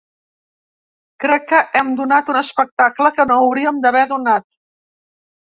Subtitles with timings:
[1.23, 4.51] Crec que hem donat un espectacle que no hauríem d’haver donat.